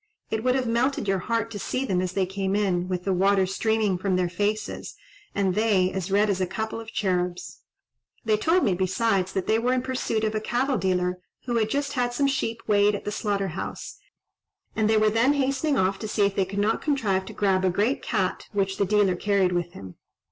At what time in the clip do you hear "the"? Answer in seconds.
3.03-3.13, 13.05-13.11, 18.77-18.85